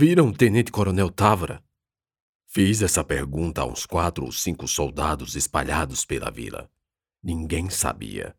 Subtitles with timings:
[0.00, 1.60] Viram Tenente Coronel Távora?
[2.46, 6.70] Fiz essa pergunta a uns quatro ou cinco soldados espalhados pela vila.
[7.20, 8.32] Ninguém sabia.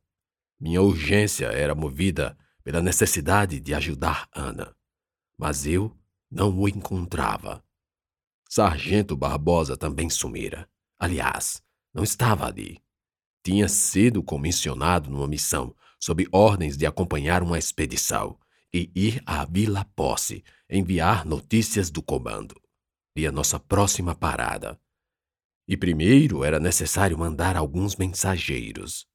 [0.58, 4.74] Minha urgência era movida pela necessidade de ajudar Ana,
[5.38, 5.94] mas eu
[6.32, 7.62] não o encontrava.
[8.48, 10.66] Sargento Barbosa também sumira.
[10.98, 11.62] Aliás,
[11.94, 12.82] não estava ali.
[13.44, 18.40] Tinha sido comissionado numa missão sob ordens de acompanhar uma expedição
[18.74, 22.56] e ir à Vila Posse enviar notícias do comando.
[23.16, 24.80] E a nossa próxima parada.
[25.68, 29.08] E primeiro era necessário mandar alguns mensageiros.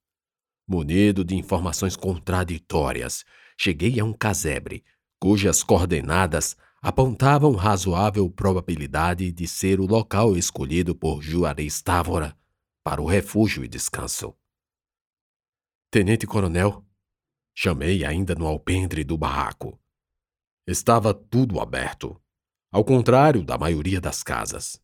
[0.66, 3.24] Munido de informações contraditórias,
[3.58, 4.84] cheguei a um casebre,
[5.20, 12.36] cujas coordenadas apontavam razoável probabilidade de ser o local escolhido por Juarez Távora
[12.84, 14.34] para o refúgio e descanso.
[15.90, 16.84] Tenente Coronel,
[17.54, 19.78] chamei ainda no alpendre do barraco.
[20.66, 22.20] Estava tudo aberto,
[22.72, 24.80] ao contrário da maioria das casas.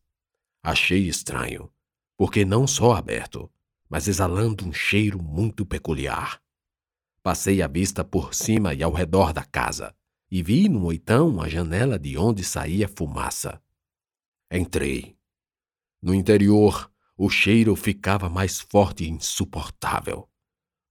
[0.63, 1.71] Achei estranho,
[2.17, 3.51] porque não só aberto,
[3.89, 6.41] mas exalando um cheiro muito peculiar.
[7.21, 9.93] Passei a vista por cima e ao redor da casa
[10.31, 13.61] e vi no oitão a janela de onde saía fumaça.
[14.49, 15.17] Entrei.
[16.01, 20.30] No interior, o cheiro ficava mais forte e insuportável.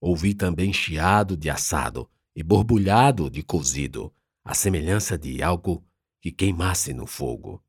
[0.01, 4.11] Ouvi também chiado de assado e borbulhado de cozido,
[4.43, 5.85] a semelhança de algo
[6.19, 7.63] que queimasse no fogo.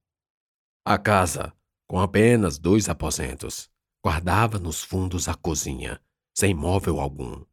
[0.82, 1.52] A casa,
[1.86, 3.70] com apenas dois aposentos,
[4.02, 6.00] guardava nos fundos a cozinha,
[6.34, 7.44] sem móvel algum.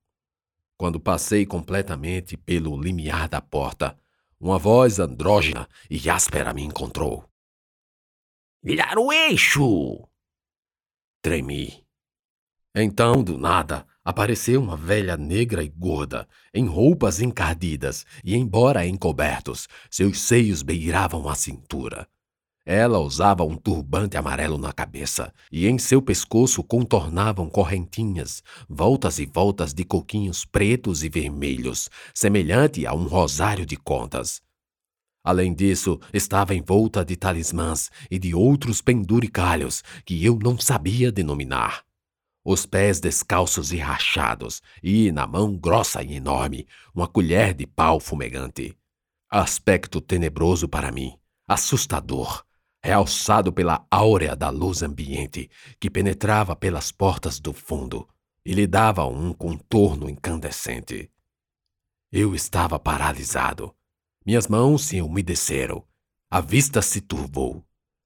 [0.77, 3.99] Quando passei completamente pelo limiar da porta,
[4.39, 7.29] uma voz andrógena e áspera me encontrou.
[8.63, 10.07] Virar o eixo!
[11.21, 11.85] Tremi.
[12.73, 19.67] Então, do nada, apareceu uma velha negra e gorda, em roupas encardidas, e embora encobertos,
[19.89, 22.07] seus seios beiravam a cintura.
[22.65, 29.27] Ela usava um turbante amarelo na cabeça, e em seu pescoço contornavam correntinhas, voltas e
[29.27, 34.41] voltas de coquinhos pretos e vermelhos, semelhante a um rosário de contas.
[35.23, 41.88] Além disso, estava envolta de talismãs e de outros penduricalhos que eu não sabia denominar.
[42.43, 47.99] Os pés descalços e rachados, e, na mão grossa e enorme, uma colher de pau
[47.99, 48.77] fumegante.
[49.29, 51.17] Aspecto tenebroso para mim,
[51.47, 52.43] assustador,
[52.83, 58.07] realçado pela áurea da luz ambiente que penetrava pelas portas do fundo
[58.45, 61.11] e lhe dava um contorno incandescente.
[62.11, 63.75] Eu estava paralisado.
[64.25, 65.85] Minhas mãos se umedeceram.
[66.31, 67.63] A vista se turvou.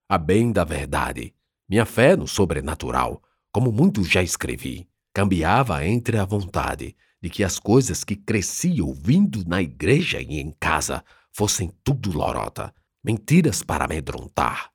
[0.09, 1.33] A bem da verdade,
[1.69, 3.22] minha fé no sobrenatural,
[3.53, 9.47] como muito já escrevi, cambiava entre a vontade de que as coisas que cresci ouvindo
[9.47, 14.71] na igreja e em casa fossem tudo lorota mentiras para amedrontar.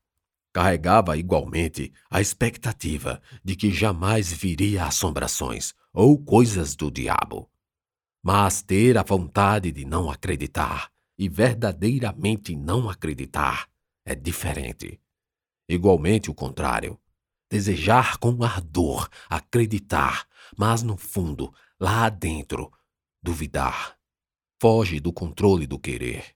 [0.52, 7.50] Carregava igualmente a expectativa de que jamais viria assombrações ou coisas do diabo.
[8.22, 13.68] Mas ter a vontade de não acreditar e verdadeiramente não acreditar
[14.04, 15.00] é diferente.
[15.68, 16.98] Igualmente o contrário.
[17.50, 20.26] Desejar com ardor acreditar,
[20.56, 22.70] mas no fundo, lá dentro,
[23.22, 23.96] duvidar.
[24.60, 26.34] Foge do controle do querer.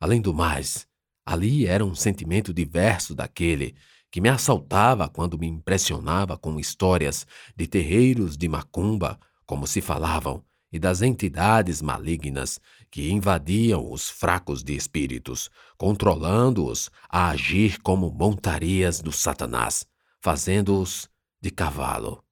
[0.00, 0.86] Além do mais,
[1.26, 3.74] Ali era um sentimento diverso daquele
[4.10, 7.26] que me assaltava quando me impressionava com histórias
[7.56, 12.60] de terreiros de macumba, como se falavam, e das entidades malignas
[12.90, 19.86] que invadiam os fracos de espíritos, controlando-os a agir como montarias do Satanás,
[20.24, 21.06] fazendo-os
[21.38, 22.24] de cavalo.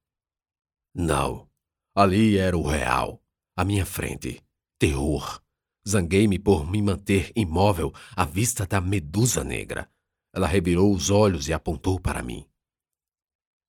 [0.95, 1.47] Não,
[1.95, 3.23] ali era o real,
[3.55, 4.43] à minha frente,
[4.79, 5.43] terror,
[5.87, 9.91] Zanguei-me por me manter imóvel à vista da medusa negra.
[10.33, 12.47] Ela revirou os olhos e apontou para mim.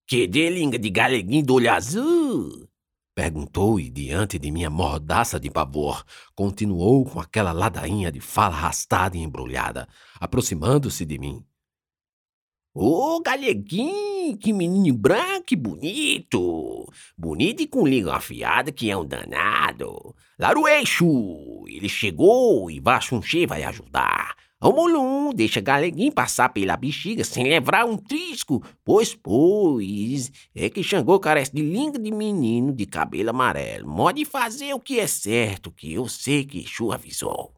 [0.08, 2.70] Que delinga de galeguinho do olho azul?
[3.16, 6.06] Perguntou e, diante de minha mordaça de pavor,
[6.36, 9.88] continuou com aquela ladainha de fala arrastada e embrulhada,
[10.20, 11.44] aproximando-se de mim.
[12.76, 16.92] Ô, oh, galeguinho, que menino branco e bonito!
[17.16, 20.16] Bonito e com língua afiada que é um danado.
[20.40, 20.52] Lá
[21.68, 24.36] ele chegou e Vachunche vai ajudar.
[24.60, 31.20] O deixa Galeguinho passar pela bexiga sem levar um trisco, pois, pois, é que Xangô
[31.20, 33.88] carece de língua de menino de cabelo amarelo.
[33.88, 37.54] Mode fazer o que é certo, que eu sei que Exu avisou.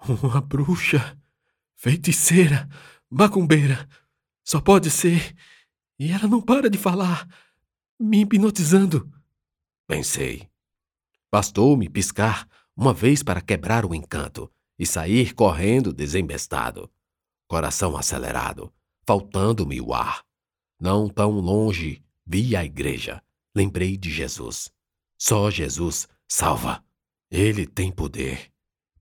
[0.08, 1.16] Uma bruxa
[1.76, 2.68] Feiticeira,
[3.10, 3.88] macumbeira,
[4.44, 5.34] só pode ser.
[5.98, 7.28] E ela não para de falar,
[7.98, 9.10] me hipnotizando.
[9.86, 10.48] Pensei.
[11.30, 16.90] Bastou-me piscar uma vez para quebrar o encanto e sair correndo desembestado,
[17.46, 18.72] coração acelerado,
[19.06, 20.24] faltando-me o ar.
[20.80, 23.22] Não tão longe vi a igreja,
[23.54, 24.72] lembrei de Jesus.
[25.18, 26.84] Só Jesus salva.
[27.30, 28.50] Ele tem poder.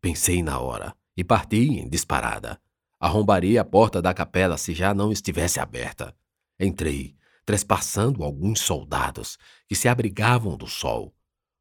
[0.01, 2.59] Pensei na hora e parti em disparada.
[2.99, 6.15] Arrombaria a porta da capela se já não estivesse aberta.
[6.59, 7.15] Entrei,
[7.45, 9.37] trespassando alguns soldados
[9.67, 11.13] que se abrigavam do sol.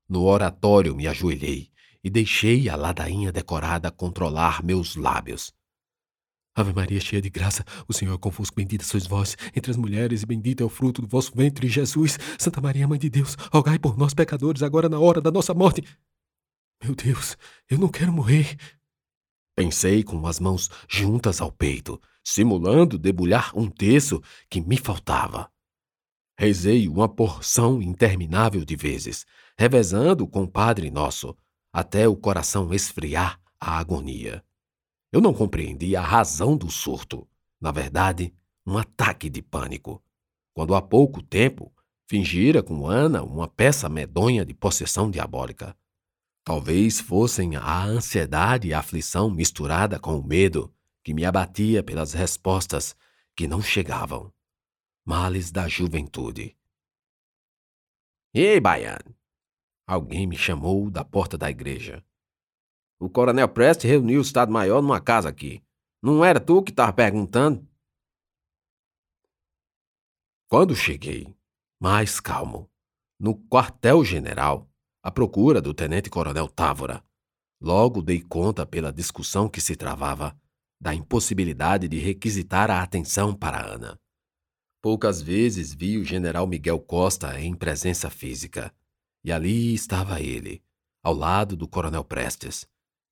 [0.09, 1.71] No oratório me ajoelhei
[2.05, 5.53] e deixei a ladainha decorada controlar meus lábios.
[6.55, 10.23] Ave Maria, cheia de graça, o Senhor é convosco, bendita sois vós entre as mulheres,
[10.23, 12.19] e bendito é o fruto do vosso ventre, Jesus.
[12.39, 15.83] Santa Maria, Mãe de Deus, rogai por nós, pecadores, agora na hora da nossa morte.
[16.85, 17.39] Meu Deus,
[17.71, 18.59] eu não quero morrer.
[19.55, 25.51] Pensei com as mãos juntas ao peito, simulando debulhar um terço que me faltava.
[26.39, 29.27] Rezei uma porção interminável de vezes,
[29.59, 31.37] revezando com o Padre Nosso,
[31.73, 34.45] até o coração esfriar a agonia.
[35.13, 37.29] Eu não compreendia a razão do surto.
[37.61, 38.35] Na verdade,
[38.67, 40.03] um ataque de pânico.
[40.55, 41.73] Quando há pouco tempo
[42.09, 45.77] fingira com Ana uma peça medonha de possessão diabólica.
[46.45, 50.75] Talvez fossem a ansiedade e a aflição misturada com o medo
[51.05, 52.97] que me abatia pelas respostas
[53.37, 54.33] que não chegavam.
[55.05, 56.57] Males da juventude.
[58.35, 59.15] Ei, Baiano!
[59.87, 62.05] Alguém me chamou da porta da igreja.
[62.99, 65.63] O coronel Prest reuniu o Estado-Maior numa casa aqui.
[66.03, 67.69] Não era tu que estava perguntando?
[70.49, 71.35] Quando cheguei,
[71.81, 72.71] mais calmo,
[73.19, 74.72] no quartel-general,
[75.03, 77.03] à procura do tenente-coronel Távora,
[77.61, 80.37] logo dei conta pela discussão que se travava
[80.81, 83.99] da impossibilidade de requisitar a atenção para Ana.
[84.83, 88.75] Poucas vezes vi o general Miguel Costa em presença física,
[89.25, 90.61] e ali estava ele,
[91.03, 92.67] ao lado do coronel Prestes,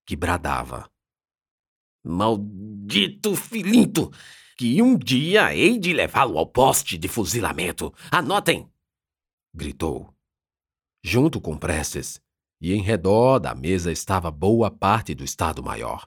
[0.04, 0.90] que bradava.
[2.04, 4.10] Maldito filinto!
[4.56, 7.94] Que um dia hei de levá-lo ao poste de fuzilamento.
[8.10, 8.68] Anotem!
[9.54, 10.14] gritou.
[11.02, 12.20] Junto com Prestes,
[12.60, 16.06] e em redor da mesa estava boa parte do Estado-Maior.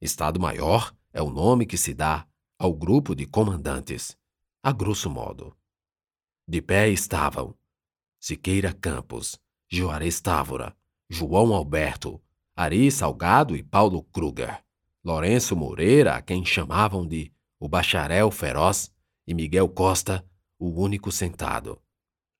[0.00, 2.26] Estado-Maior é o nome que se dá
[2.58, 4.16] ao grupo de comandantes,
[4.62, 5.54] a grosso modo.
[6.48, 7.54] De pé estavam
[8.18, 9.38] Siqueira Campos,
[9.70, 10.74] Juarez Távora,
[11.10, 12.18] João Alberto,
[12.56, 14.64] Ari Salgado e Paulo Kruger,
[15.04, 17.30] Lourenço Moreira, a quem chamavam de
[17.60, 18.90] o Bacharel Feroz,
[19.26, 20.26] e Miguel Costa,
[20.58, 21.80] o único sentado.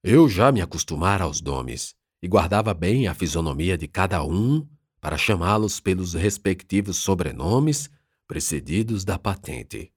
[0.07, 4.69] Eu já me acostumara aos nomes e guardava bem a fisionomia de cada um
[5.01, 7.89] para chamá-los pelos respectivos sobrenomes
[8.29, 9.91] precedidos da patente.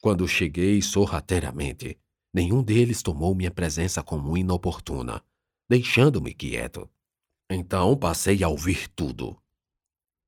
[0.00, 1.98] Quando cheguei sorrateiramente,
[2.32, 5.20] nenhum deles tomou minha presença como inoportuna,
[5.68, 6.88] deixando-me quieto.
[7.50, 9.36] Então passei a ouvir tudo.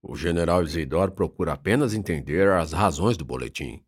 [0.03, 3.85] O general Isidoro procura apenas entender as razões do boletim.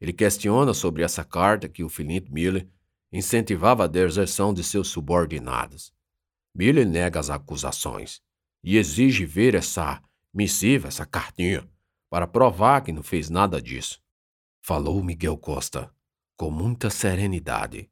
[0.00, 2.68] Ele questiona sobre essa carta que o Philip Miller
[3.12, 5.92] incentivava a deserção de seus subordinados.
[6.54, 8.20] Miller nega as acusações
[8.62, 10.02] e exige ver essa
[10.32, 11.68] missiva, essa cartinha,
[12.10, 14.00] para provar que não fez nada disso.
[14.60, 15.92] Falou Miguel Costa,
[16.36, 17.90] com muita serenidade.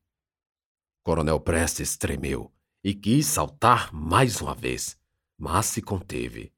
[1.03, 2.53] Coronel Prestes tremeu
[2.83, 4.99] e quis saltar mais uma vez,
[5.39, 6.53] mas se conteve.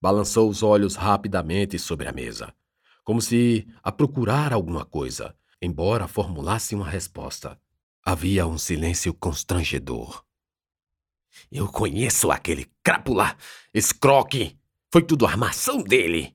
[0.00, 2.54] Balançou os olhos rapidamente sobre a mesa,
[3.04, 7.60] como se a procurar alguma coisa, embora formulasse uma resposta.
[8.04, 10.24] Havia um silêncio constrangedor.
[11.50, 13.36] Eu conheço aquele crápula,
[13.72, 14.58] escroque.
[14.90, 16.34] Foi tudo armação dele.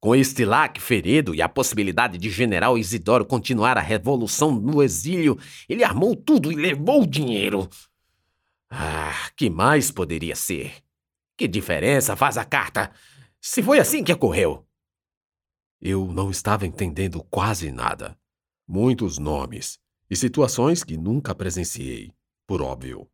[0.00, 5.38] Com este lac ferido e a possibilidade de General Isidoro continuar a revolução no exílio,
[5.68, 7.68] ele armou tudo e levou o dinheiro.
[8.70, 10.82] Ah, que mais poderia ser?
[11.36, 12.90] Que diferença faz a carta?
[13.40, 14.66] Se foi assim que ocorreu.
[15.80, 18.18] Eu não estava entendendo quase nada.
[18.66, 19.81] Muitos nomes
[20.12, 22.12] e situações que nunca presenciei,
[22.46, 23.08] por óbvio.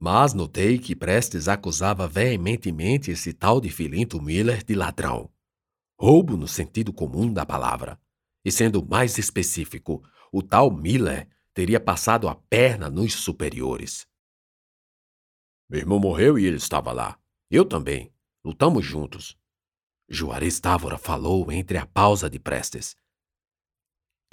[0.00, 5.30] Mas notei que Prestes acusava veementemente esse tal de Filinto Miller de ladrão.
[5.96, 8.00] Roubo no sentido comum da palavra.
[8.44, 14.04] E sendo mais específico, o tal Miller teria passado a perna nos superiores.
[15.70, 17.16] Meu irmão morreu e ele estava lá.
[17.48, 18.12] Eu também.
[18.44, 19.38] Lutamos juntos.
[20.08, 22.96] Juarez Távora falou entre a pausa de Prestes.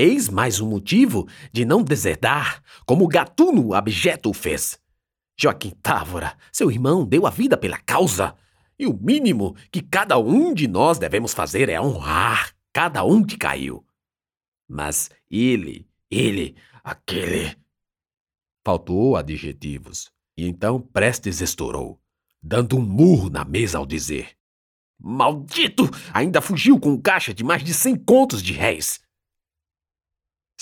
[0.03, 4.79] Eis mais um motivo de não deserdar, como o gatuno abjeto o fez.
[5.39, 8.36] Joaquim Távora, seu irmão, deu a vida pela causa.
[8.79, 13.38] E o mínimo que cada um de nós devemos fazer é honrar cada um que
[13.38, 13.86] caiu.
[14.67, 17.55] Mas ele, ele, aquele.
[18.65, 20.12] Faltou adjetivos.
[20.36, 22.01] E então Prestes estourou,
[22.41, 24.31] dando um murro na mesa ao dizer:
[25.00, 25.88] Maldito!
[26.12, 29.00] Ainda fugiu com um caixa de mais de cem contos de réis.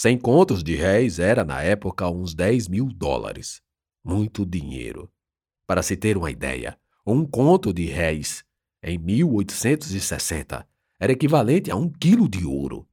[0.02, 3.62] Cem contos de réis era, na época, uns 10 mil dólares.
[4.02, 5.12] Muito dinheiro.
[5.68, 8.46] Para se ter uma ideia, um conto de réis,
[8.82, 10.66] em 1860,
[10.98, 12.88] era equivalente a um quilo de ouro.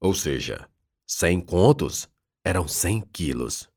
[0.00, 0.66] Ou seja,
[1.06, 2.08] cem contos
[2.42, 3.68] eram cem quilos.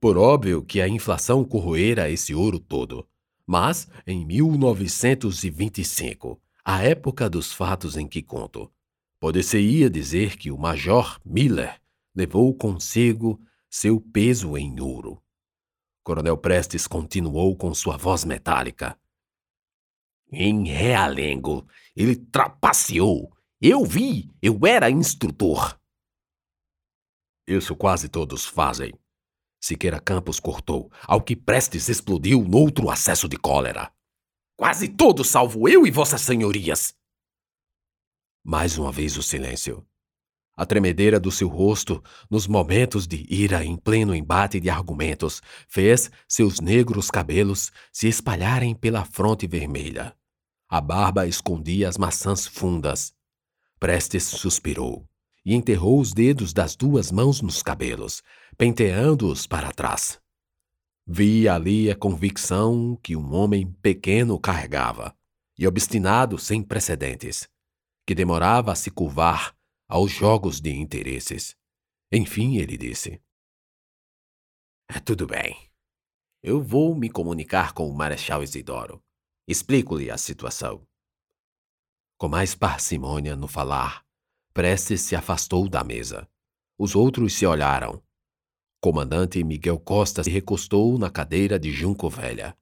[0.00, 3.06] Por óbvio que a inflação corroera esse ouro todo.
[3.46, 8.72] Mas, em 1925, a época dos fatos em que conto,
[9.20, 11.78] poder-se-ia dizer que o Major Miller
[12.14, 15.22] levou consigo seu peso em ouro.
[16.02, 18.98] Coronel Prestes continuou com sua voz metálica.
[20.32, 23.32] Em realengo, ele trapaceou.
[23.60, 25.78] Eu vi, eu era instrutor.
[27.46, 28.92] Isso quase todos fazem.
[29.60, 33.92] Siqueira Campos cortou, ao que Prestes explodiu noutro acesso de cólera.
[34.56, 36.94] Quase todos, salvo eu e vossas senhorias.
[38.42, 39.86] Mais uma vez o silêncio.
[40.56, 46.10] A tremedeira do seu rosto, nos momentos de ira em pleno embate de argumentos, fez
[46.28, 50.14] seus negros cabelos se espalharem pela fronte vermelha.
[50.68, 53.12] A barba escondia as maçãs fundas.
[53.78, 55.06] Prestes suspirou
[55.44, 58.22] e enterrou os dedos das duas mãos nos cabelos,
[58.58, 60.20] penteando-os para trás.
[61.06, 65.14] Vi ali a convicção que um homem pequeno carregava,
[65.58, 67.48] e obstinado sem precedentes,
[68.06, 69.54] que demorava a se curvar
[69.90, 71.56] aos jogos de interesses.
[72.12, 73.20] Enfim, ele disse:
[74.88, 75.68] é Tudo bem.
[76.40, 79.02] Eu vou me comunicar com o Marechal Isidoro.
[79.48, 80.86] Explico-lhe a situação.
[82.16, 84.06] Com mais parcimônia no falar,
[84.52, 86.28] Prestes se afastou da mesa.
[86.78, 88.00] Os outros se olharam.
[88.80, 92.56] Comandante Miguel Costa se recostou na cadeira de junco velha.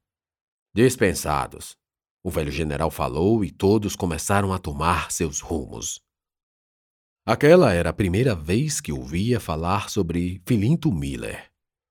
[0.75, 1.77] Dispensados.
[2.23, 6.03] O velho general falou e todos começaram a tomar seus rumos.
[7.31, 11.51] Aquela era a primeira vez que ouvia falar sobre Filinto Miller,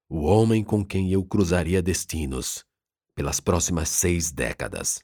[0.10, 2.66] o homem com quem eu cruzaria destinos
[3.14, 5.04] pelas próximas seis décadas.